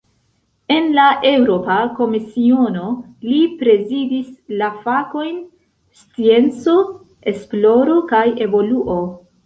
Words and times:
En 0.75 0.87
la 0.93 1.03
Eŭropa 1.31 1.75
Komisiono, 1.99 2.87
li 3.27 3.37
prezidis 3.61 4.33
la 4.63 4.73
fakojn 4.89 5.39
"scienco, 6.03 6.79
esploro 7.35 8.05
kaj 8.15 8.29
evoluo". 8.51 9.03